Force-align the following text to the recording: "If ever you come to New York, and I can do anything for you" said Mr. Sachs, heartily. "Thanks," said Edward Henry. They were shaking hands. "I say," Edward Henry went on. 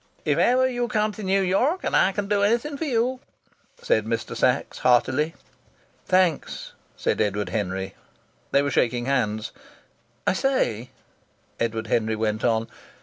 "If 0.25 0.39
ever 0.39 0.67
you 0.67 0.87
come 0.87 1.11
to 1.11 1.21
New 1.21 1.43
York, 1.43 1.83
and 1.83 1.95
I 1.95 2.11
can 2.11 2.27
do 2.27 2.41
anything 2.41 2.75
for 2.75 2.85
you" 2.85 3.19
said 3.83 4.07
Mr. 4.07 4.35
Sachs, 4.35 4.79
heartily. 4.79 5.35
"Thanks," 6.07 6.71
said 6.97 7.21
Edward 7.21 7.49
Henry. 7.49 7.93
They 8.49 8.63
were 8.63 8.71
shaking 8.71 9.05
hands. 9.05 9.51
"I 10.25 10.33
say," 10.33 10.89
Edward 11.59 11.85
Henry 11.85 12.15
went 12.15 12.43
on. 12.43 12.67